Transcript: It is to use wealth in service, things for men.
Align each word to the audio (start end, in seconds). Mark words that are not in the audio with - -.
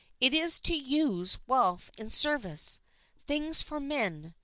It 0.19 0.33
is 0.33 0.59
to 0.61 0.75
use 0.75 1.37
wealth 1.45 1.91
in 1.95 2.09
service, 2.09 2.79
things 3.27 3.61
for 3.61 3.79
men. 3.79 4.33